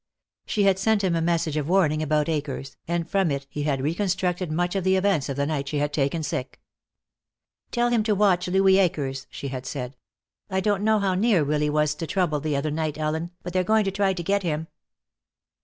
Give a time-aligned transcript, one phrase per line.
[0.47, 3.81] She had sent him a message of warning about Akers, and from it he had
[3.83, 6.59] reconstructed much of the events of the night she had taken sick.
[7.69, 9.95] "Tell him to watch Louis Akers," she had said.
[10.49, 13.63] "I don't know how near Willy was to trouble the other night, Ellen, but they're
[13.63, 14.69] going to try to get him."